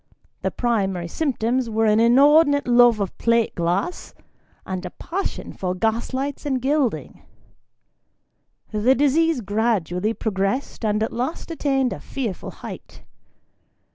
[0.41, 4.15] The primary symptoms were an inordinate love of plate glass,
[4.65, 7.21] and a passion for gas lights and gild ing.
[8.71, 13.03] The disease gradually progressed, and at last attained a fearful height.